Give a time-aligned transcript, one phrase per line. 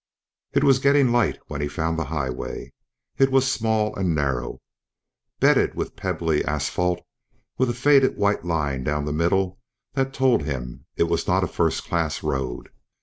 [0.53, 2.73] It was getting light when he found the highway.
[3.19, 4.59] It was small and narrow,
[5.39, 7.05] bedded with pebbly asphalt
[7.59, 9.59] with a faded white line down the middle
[9.93, 12.69] that told him it was not a first class road.